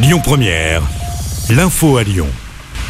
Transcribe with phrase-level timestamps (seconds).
[0.00, 0.82] Lyon Première,
[1.50, 2.28] l'info à Lyon.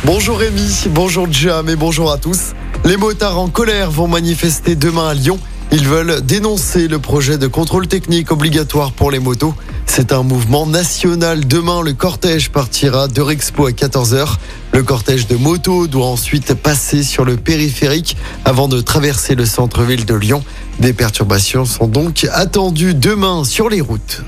[0.05, 2.53] Bonjour Rémi, bonjour Jam et bonjour à tous.
[2.85, 5.39] Les motards en colère vont manifester demain à Lyon.
[5.73, 9.55] Ils veulent dénoncer le projet de contrôle technique obligatoire pour les motos.
[9.87, 11.47] C'est un mouvement national.
[11.47, 14.37] Demain, le cortège partira de Rexpo à 14h.
[14.73, 20.05] Le cortège de motos doit ensuite passer sur le périphérique avant de traverser le centre-ville
[20.05, 20.45] de Lyon.
[20.79, 24.23] Des perturbations sont donc attendues demain sur les routes.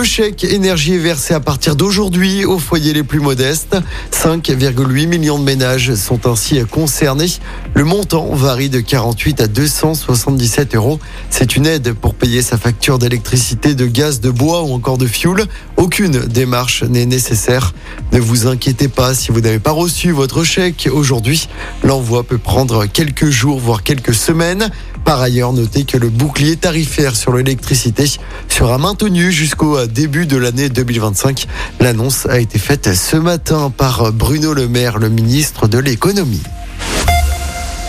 [0.00, 3.76] Le chèque énergie est versé à partir d'aujourd'hui aux foyers les plus modestes.
[4.12, 7.26] 5,8 millions de ménages sont ainsi concernés.
[7.74, 10.98] Le montant varie de 48 à 277 euros.
[11.28, 15.06] C'est une aide pour payer sa facture d'électricité, de gaz, de bois ou encore de
[15.06, 15.44] fioul.
[15.76, 17.74] Aucune démarche n'est nécessaire.
[18.12, 21.46] Ne vous inquiétez pas si vous n'avez pas reçu votre chèque aujourd'hui.
[21.84, 24.70] L'envoi peut prendre quelques jours, voire quelques semaines.
[25.10, 28.04] Par ailleurs, notez que le bouclier tarifaire sur l'électricité
[28.46, 31.48] sera maintenu jusqu'au début de l'année 2025.
[31.80, 36.44] L'annonce a été faite ce matin par Bruno Le Maire, le ministre de l'économie.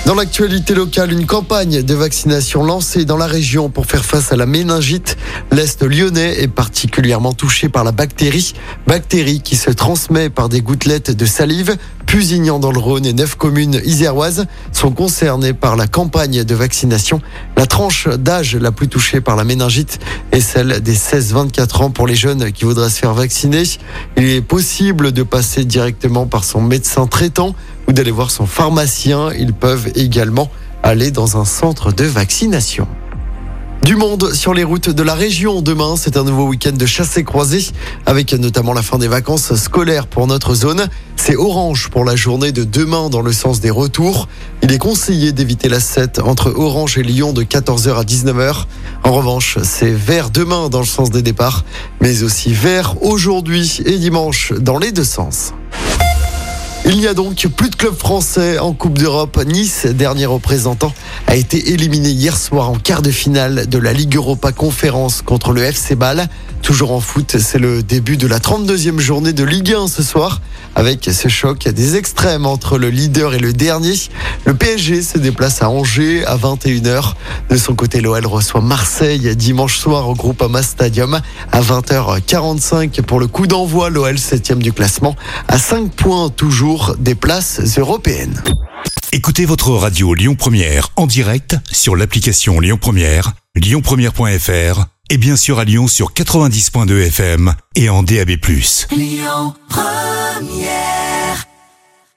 [0.05, 4.35] Dans l'actualité locale, une campagne de vaccination lancée dans la région pour faire face à
[4.35, 5.16] la méningite.
[5.52, 8.53] L'Est lyonnais est particulièrement touché par la bactérie,
[8.88, 11.77] bactérie qui se transmet par des gouttelettes de salive.
[12.07, 17.22] Pusignan dans le Rhône et neuf communes iséroises sont concernées par la campagne de vaccination.
[17.55, 19.99] La tranche d'âge la plus touchée par la méningite
[20.31, 23.63] est celle des 16-24 ans pour les jeunes qui voudraient se faire vacciner.
[24.17, 27.55] Il est possible de passer directement par son médecin traitant
[27.92, 29.34] ou d'aller voir son pharmacien.
[29.38, 30.50] Ils peuvent également
[30.81, 32.88] aller dans un centre de vaccination.
[33.84, 35.61] Du monde sur les routes de la région.
[35.61, 37.66] Demain, c'est un nouveau week-end de chasse et croisée,
[38.06, 40.88] avec notamment la fin des vacances scolaires pour notre zone.
[41.17, 44.30] C'est orange pour la journée de demain dans le sens des retours.
[44.62, 48.67] Il est conseillé d'éviter la 7 entre Orange et Lyon de 14h à 19h.
[49.03, 51.66] En revanche, c'est vert demain dans le sens des départs,
[52.00, 55.53] mais aussi vert aujourd'hui et dimanche dans les deux sens.
[56.94, 59.42] Il n'y a donc plus de club français en Coupe d'Europe.
[59.45, 60.94] Nice, dernier représentant,
[61.25, 65.53] a été éliminé hier soir en quart de finale de la Ligue Europa Conférence contre
[65.53, 66.28] le FC Bâle.
[66.62, 70.41] Toujours en foot, c'est le début de la 32e journée de Ligue 1 ce soir.
[70.76, 73.96] Avec ce choc des extrêmes entre le leader et le dernier,
[74.46, 77.14] le PSG se déplace à Angers à 21h.
[77.50, 81.20] De son côté, l'OL reçoit Marseille dimanche soir au Groupama Stadium
[81.52, 83.90] à 20h45 pour le coup d'envoi.
[83.90, 85.16] L'OL 7e du classement
[85.48, 88.42] à 5 points toujours des places européennes.
[89.12, 95.59] Écoutez votre radio Lyon Première en direct sur l'application Lyon Première, lyonpremière.fr et bien sûr
[95.59, 98.38] à Lyon sur 90.2 FM et en DAB+.
[98.92, 99.53] Lyon
[100.31, 101.00] Première